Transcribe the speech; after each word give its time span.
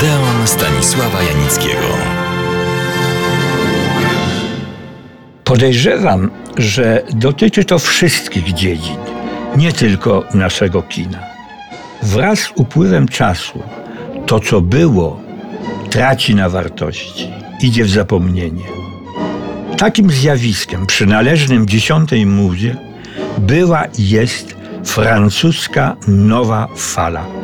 Odeon 0.00 0.46
Stanisława 0.46 1.22
Janickiego. 1.22 1.86
Podejrzewam, 5.44 6.30
że 6.56 7.02
dotyczy 7.14 7.64
to 7.64 7.78
wszystkich 7.78 8.52
dziedzin, 8.52 8.96
nie 9.56 9.72
tylko 9.72 10.24
naszego 10.34 10.82
kina. 10.82 11.18
Wraz 12.02 12.38
z 12.38 12.52
upływem 12.54 13.08
czasu 13.08 13.62
to, 14.26 14.40
co 14.40 14.60
było, 14.60 15.20
traci 15.90 16.34
na 16.34 16.48
wartości, 16.48 17.30
idzie 17.62 17.84
w 17.84 17.90
zapomnienie. 17.90 18.64
Takim 19.78 20.10
zjawiskiem 20.10 20.86
przynależnym 20.86 21.66
dziesiątej 21.66 22.26
muzie 22.26 22.76
była 23.38 23.84
i 23.84 24.08
jest 24.08 24.56
francuska 24.84 25.96
nowa 26.08 26.68
fala. 26.76 27.39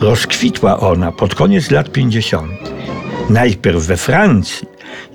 Rozkwitła 0.00 0.80
ona 0.80 1.12
pod 1.12 1.34
koniec 1.34 1.70
lat 1.70 1.92
50. 1.92 2.52
Najpierw 3.30 3.86
we 3.86 3.96
Francji, 3.96 4.68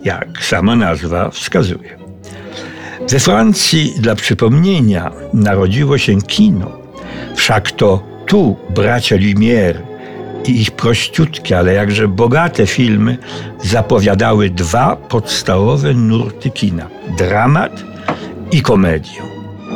jak 0.04 0.28
sama 0.44 0.76
nazwa 0.76 1.30
wskazuje. 1.30 1.98
We 3.10 3.20
Francji, 3.20 3.94
dla 4.00 4.16
przypomnienia, 4.16 5.12
narodziło 5.34 5.98
się 5.98 6.22
kino. 6.22 6.72
Wszak 7.36 7.72
to 7.72 8.04
tu 8.26 8.56
bracia 8.76 9.16
Lumière 9.16 9.82
i 10.48 10.62
ich 10.62 10.72
prościutkie, 10.72 11.58
ale 11.58 11.74
jakże 11.74 12.08
bogate 12.08 12.68
filmy 12.68 13.18
zapowiadały 13.64 14.50
dwa 14.50 14.96
podstawowe 14.96 15.94
nurty 15.94 16.50
kina: 16.50 16.88
dramat 17.18 17.84
i 18.52 18.62
komedię. 18.62 19.22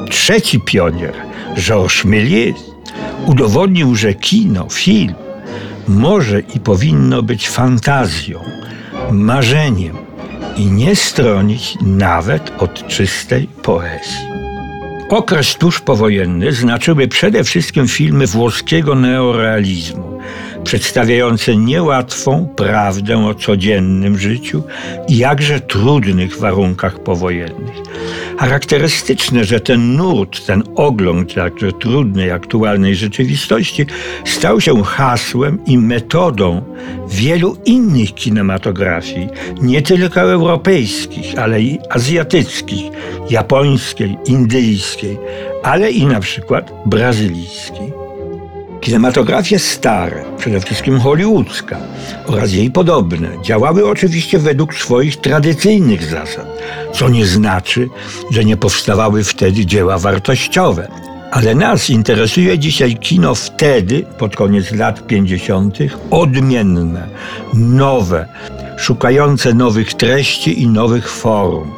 Trzeci 0.09 0.59
pionier, 0.59 1.13
Georges 1.57 2.05
Méliès, 2.05 2.68
udowodnił, 3.25 3.95
że 3.95 4.13
kino, 4.13 4.67
film 4.69 5.13
może 5.87 6.39
i 6.39 6.59
powinno 6.59 7.23
być 7.23 7.49
fantazją, 7.49 8.39
marzeniem 9.11 9.97
i 10.57 10.65
nie 10.65 10.95
stronić 10.95 11.77
nawet 11.81 12.51
od 12.57 12.87
czystej 12.87 13.47
poezji. 13.63 14.29
Okres 15.09 15.55
tuż 15.55 15.81
powojenny 15.81 16.53
znaczyły 16.53 17.07
przede 17.07 17.43
wszystkim 17.43 17.87
filmy 17.87 18.27
włoskiego 18.27 18.95
neorealizmu, 18.95 20.19
przedstawiające 20.63 21.55
niełatwą 21.55 22.47
prawdę 22.55 23.25
o 23.25 23.35
codziennym 23.35 24.17
życiu 24.17 24.63
i 25.07 25.17
jakże 25.17 25.59
trudnych 25.59 26.37
warunkach 26.37 26.99
powojennych. 26.99 27.75
Charakterystyczne, 28.37 29.43
że 29.43 29.59
ten 29.59 29.95
nurt, 29.95 30.45
ten 30.45 30.63
ogląd 30.75 31.35
jakże 31.35 31.71
trudnej, 31.71 32.31
aktualnej 32.31 32.95
rzeczywistości 32.95 33.85
stał 34.25 34.61
się 34.61 34.83
hasłem 34.83 35.65
i 35.65 35.77
metodą 35.77 36.61
wielu 37.09 37.57
innych 37.65 38.13
kinematografii, 38.15 39.27
nie 39.61 39.81
tylko 39.81 40.21
europejskich, 40.21 41.39
ale 41.39 41.61
i 41.61 41.79
azjatyckich, 41.89 42.91
japońskiej, 43.29 44.17
indyjskiej, 44.25 45.17
ale 45.63 45.91
i 45.91 46.05
na 46.05 46.19
przykład 46.19 46.71
brazylijskiej. 46.85 48.08
Kinematografie 48.81 49.59
stare, 49.59 50.25
przede 50.37 50.59
wszystkim 50.59 50.99
hollywoodzka 50.99 51.77
oraz 52.27 52.51
jej 52.51 52.71
podobne, 52.71 53.29
działały 53.43 53.89
oczywiście 53.89 54.39
według 54.39 54.75
swoich 54.75 55.17
tradycyjnych 55.17 56.03
zasad, 56.03 56.47
co 56.93 57.09
nie 57.09 57.25
znaczy, 57.25 57.89
że 58.31 58.45
nie 58.45 58.57
powstawały 58.57 59.23
wtedy 59.23 59.65
dzieła 59.65 59.97
wartościowe. 59.97 60.87
Ale 61.31 61.55
nas 61.55 61.89
interesuje 61.89 62.59
dzisiaj 62.59 62.97
kino 62.97 63.35
wtedy, 63.35 64.05
pod 64.17 64.35
koniec 64.35 64.71
lat 64.71 65.07
50., 65.07 65.77
odmienne, 66.11 67.07
nowe, 67.53 68.27
szukające 68.77 69.53
nowych 69.53 69.93
treści 69.93 70.61
i 70.61 70.67
nowych 70.67 71.09
form. 71.09 71.71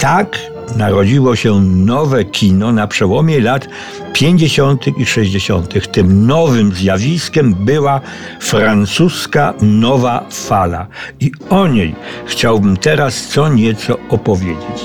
Tak 0.00 0.38
narodziło 0.76 1.36
się 1.36 1.60
nowe 1.60 2.24
kino 2.24 2.72
na 2.72 2.86
przełomie 2.86 3.40
lat 3.40 3.68
50. 4.12 4.98
i 4.98 5.06
60. 5.06 5.92
Tym 5.92 6.26
nowym 6.26 6.72
zjawiskiem 6.72 7.54
była 7.54 8.00
francuska 8.40 9.54
nowa 9.62 10.26
fala. 10.30 10.86
I 11.20 11.32
o 11.50 11.66
niej 11.66 11.94
chciałbym 12.26 12.76
teraz 12.76 13.26
co 13.26 13.48
nieco 13.48 13.98
opowiedzieć. 14.08 14.84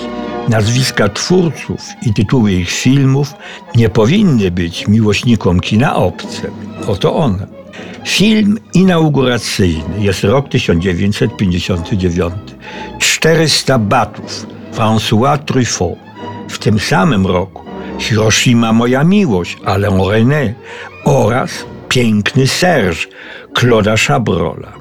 Nazwiska 0.50 1.10
twórców 1.10 1.82
i 2.06 2.14
tytuły 2.14 2.52
ich 2.52 2.70
filmów 2.70 3.34
nie 3.76 3.90
powinny 3.90 4.52
być 4.52 4.88
miłośnikom 4.88 5.60
kina 5.60 5.96
obce. 5.96 6.52
Oto 6.88 7.16
one. 7.16 7.48
Film 8.08 8.58
inauguracyjny 8.74 10.00
jest 10.00 10.24
rok 10.24 10.50
1959. 10.50 12.34
400 13.00 13.80
batów 13.80 14.46
François 14.74 15.38
Truffaut. 15.38 15.98
W 16.50 16.60
tym 16.60 16.80
samym 16.80 17.28
roku 17.28 17.64
Hiroshima 18.00 18.74
Moja 18.74 19.04
Miłość 19.04 19.58
Alain 19.66 19.98
René 19.98 20.54
oraz 21.06 21.66
Piękny 21.90 22.48
Serge 22.48 23.08
Claude'a 23.54 24.08
Chabrola. 24.08 24.74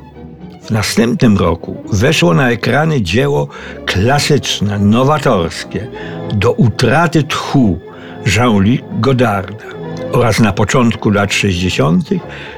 W 0.63 0.71
następnym 0.71 1.39
roku 1.39 1.77
weszło 1.93 2.35
na 2.35 2.51
ekrany 2.51 3.03
dzieło 3.03 3.49
klasyczne, 3.87 4.79
nowatorskie 4.79 5.89
Do 6.35 6.53
utraty 6.53 7.23
tchu 7.23 7.79
Jean-Luc 8.27 8.81
Godarda 9.01 9.65
oraz 10.13 10.41
na 10.41 10.53
początku 10.53 11.11
lat 11.11 11.33
60. 11.33 12.09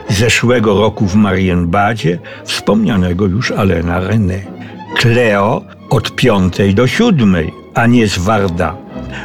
zeszłego 0.09 0.81
roku 0.81 1.07
w 1.07 1.15
Marienbadzie 1.15 2.19
wspomnianego 2.45 3.27
już 3.27 3.51
Alena 3.51 4.01
René. 4.01 4.41
Cleo 4.97 5.62
od 5.91 6.17
piątej 6.17 6.75
do 6.75 6.87
siódmej, 6.87 7.53
a 7.75 7.87
nie 7.87 8.09
z 8.09 8.19
Warda. 8.19 8.77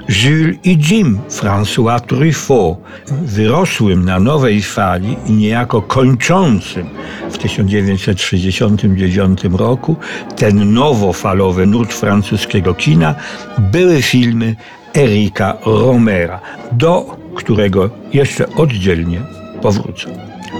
Jules 0.09 0.55
i 0.63 0.77
Jim 0.89 1.19
François 1.29 2.01
Truffaut, 2.01 2.77
wyrosłym 3.07 4.05
na 4.05 4.19
nowej 4.19 4.61
fali 4.61 5.17
i 5.25 5.31
niejako 5.31 5.81
kończącym 5.81 6.89
w 7.31 7.37
1969 7.37 9.43
roku 9.53 9.95
ten 10.35 10.73
nowofalowy 10.73 11.65
nurt 11.65 11.93
francuskiego 11.93 12.73
kina, 12.73 13.15
były 13.57 14.01
filmy 14.01 14.55
Erika 14.97 15.57
Romera, 15.65 16.39
do 16.71 17.17
którego 17.35 17.89
jeszcze 18.13 18.55
oddzielnie 18.55 19.21
powrócę. 19.61 20.09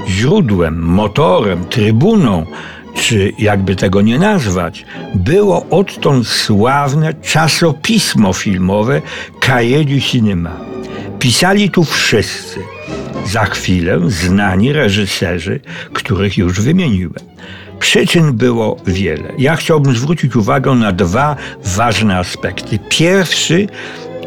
Źródłem, 0.08 0.80
motorem, 0.80 1.66
trybuną 1.66 2.46
czy 2.96 3.34
jakby 3.40 3.76
tego 3.76 4.02
nie 4.02 4.20
nazwać, 4.20 4.86
było 5.16 5.66
odtąd 5.70 6.28
sławne 6.28 7.14
czasopismo 7.14 8.34
filmowe 8.34 9.02
Cahiers 9.40 9.86
du 9.86 10.00
Cinema. 10.02 10.52
Pisali 11.20 11.70
tu 11.70 11.84
wszyscy, 11.84 12.60
za 13.26 13.46
chwilę 13.46 14.00
znani 14.08 14.74
reżyserzy, 14.74 15.60
których 15.94 16.38
już 16.38 16.62
wymieniłem. 16.62 17.14
Przyczyn 17.80 18.34
było 18.34 18.78
wiele. 18.88 19.32
Ja 19.38 19.56
chciałbym 19.56 19.96
zwrócić 19.96 20.36
uwagę 20.36 20.72
na 20.72 20.92
dwa 20.92 21.36
ważne 21.64 22.18
aspekty. 22.18 22.80
Pierwszy 22.90 23.68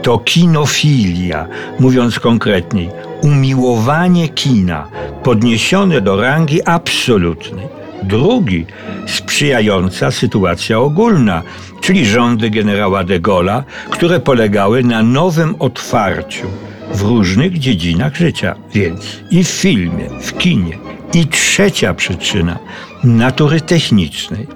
to 0.03 0.19
kinofilia, 0.19 1.47
mówiąc 1.81 2.21
konkretniej, 2.21 2.91
umiłowanie 3.21 4.29
kina 4.29 4.89
podniesione 5.23 6.01
do 6.01 6.21
rangi 6.21 6.63
absolutnej. 6.65 7.78
Drugi 8.03 8.67
sprzyjająca 9.07 10.11
sytuacja 10.11 10.79
ogólna, 10.79 11.43
czyli 11.81 12.07
rządy 12.07 12.51
generała 12.51 13.05
de 13.05 13.21
Gaulle'a, 13.21 13.63
które 13.91 14.21
polegały 14.21 14.85
na 14.85 15.03
nowym 15.03 15.55
otwarciu 15.59 16.47
w 16.93 17.03
różnych 17.03 17.59
dziedzinach 17.59 18.17
życia, 18.17 18.55
więc 18.75 19.01
i 19.31 19.45
w 19.45 19.49
filmie, 19.49 20.05
w 20.23 20.39
kinie. 20.39 20.79
I 21.15 21.27
trzecia 21.27 21.95
przyczyna 21.95 22.59
natury 23.05 23.61
technicznej. 23.61 24.47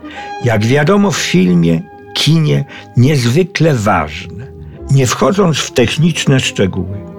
Jak 0.44 0.67
wiadomo, 0.67 1.11
w 1.11 1.17
filmie, 1.17 1.81
kinie 2.14 2.64
niezwykle 2.96 3.75
ważne, 3.75 4.46
nie 4.90 5.06
wchodząc 5.06 5.58
w 5.58 5.70
techniczne 5.70 6.40
szczegóły. 6.40 7.12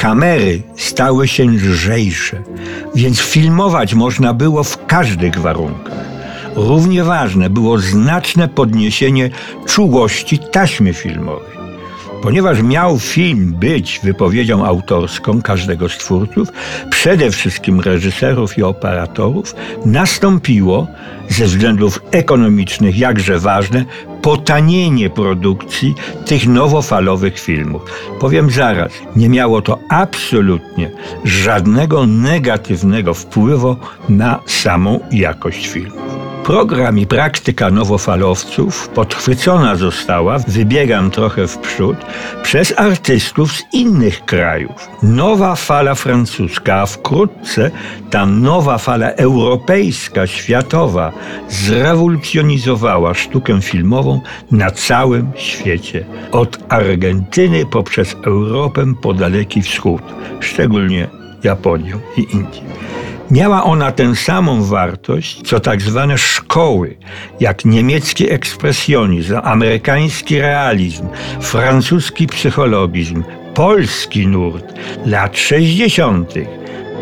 Kamery 0.00 0.62
stały 0.76 1.28
się 1.28 1.44
lżejsze, 1.44 2.42
więc 2.94 3.20
filmować 3.20 3.94
można 3.94 4.34
było 4.34 4.64
w 4.64 4.86
każdych 4.86 5.38
warunkach. 5.38 6.04
Równie 6.54 7.04
ważne 7.04 7.50
było 7.50 7.78
znaczne 7.78 8.48
podniesienie 8.48 9.30
czułości 9.66 10.38
taśmy 10.38 10.92
filmowej. 10.94 11.50
Ponieważ 12.22 12.62
miał 12.62 12.98
film 12.98 13.54
być 13.54 14.00
wypowiedzią 14.02 14.64
autorską 14.66 15.42
każdego 15.42 15.88
z 15.88 15.98
twórców, 15.98 16.48
przede 16.90 17.30
wszystkim 17.30 17.80
reżyserów 17.80 18.58
i 18.58 18.62
operatorów, 18.62 19.54
nastąpiło 19.86 20.86
ze 21.28 21.44
względów 21.44 22.02
ekonomicznych 22.10 22.98
jakże 22.98 23.38
ważne 23.38 23.84
potanienie 24.22 25.10
produkcji 25.10 25.94
tych 26.26 26.48
nowofalowych 26.48 27.40
filmów. 27.40 27.82
Powiem 28.20 28.50
zaraz, 28.50 28.92
nie 29.16 29.28
miało 29.28 29.62
to 29.62 29.78
absolutnie 29.88 30.90
żadnego 31.24 32.06
negatywnego 32.06 33.14
wpływu 33.14 33.76
na 34.08 34.40
samą 34.46 35.00
jakość 35.12 35.68
filmu. 35.68 36.29
Program 36.50 36.98
i 36.98 37.06
praktyka 37.06 37.70
nowofalowców 37.70 38.88
podchwycona 38.88 39.76
została, 39.76 40.38
wybiegam 40.38 41.10
trochę 41.10 41.46
w 41.46 41.58
przód, 41.58 41.96
przez 42.42 42.74
artystów 42.78 43.52
z 43.52 43.62
innych 43.72 44.24
krajów. 44.24 44.88
Nowa 45.02 45.56
fala 45.56 45.94
francuska, 45.94 46.74
a 46.74 46.86
wkrótce 46.86 47.70
ta 48.10 48.26
nowa 48.26 48.78
fala 48.78 49.10
europejska, 49.10 50.26
światowa, 50.26 51.12
zrewolucjonizowała 51.48 53.14
sztukę 53.14 53.62
filmową 53.62 54.20
na 54.50 54.70
całym 54.70 55.32
świecie. 55.36 56.04
Od 56.32 56.58
Argentyny 56.68 57.66
poprzez 57.66 58.16
Europę 58.26 58.84
po 59.02 59.14
Daleki 59.14 59.62
Wschód, 59.62 60.02
szczególnie 60.40 61.08
Japonię 61.44 61.94
i 62.16 62.26
Indię. 62.32 62.99
Miała 63.30 63.64
ona 63.64 63.92
tę 63.92 64.16
samą 64.16 64.64
wartość, 64.64 65.42
co 65.42 65.60
tak 65.60 65.82
zwane 65.82 66.18
szkoły, 66.18 66.96
jak 67.40 67.64
niemiecki 67.64 68.30
ekspresjonizm, 68.30 69.36
amerykański 69.42 70.40
realizm, 70.40 71.08
francuski 71.40 72.26
psychologizm, 72.26 73.22
polski 73.54 74.26
nurt 74.26 74.64
lat 75.06 75.38
60. 75.38 76.34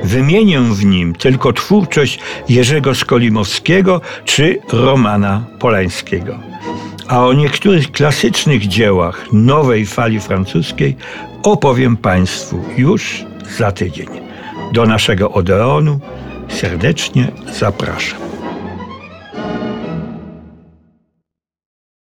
Wymienię 0.05 0.61
w 0.61 0.85
nim 0.85 1.15
tylko 1.15 1.53
twórczość 1.53 2.19
Jerzego 2.49 2.95
Skolimowskiego 2.95 4.01
czy 4.25 4.59
Romana 4.73 5.45
Polańskiego. 5.59 6.39
A 7.09 7.27
o 7.27 7.33
niektórych 7.33 7.93
klasycznych 7.93 8.67
dziełach 8.67 9.27
nowej 9.33 9.87
fali 9.87 10.21
francuskiej 10.21 10.97
opowiem 11.43 11.97
Państwu 11.97 12.65
już 12.77 13.25
za 13.59 13.73
tydzień. 13.73 14.28
Do 14.73 14.87
naszego 14.87 15.33
Odeonu 15.33 16.01
serdecznie 16.49 17.33
zapraszam. 17.53 18.28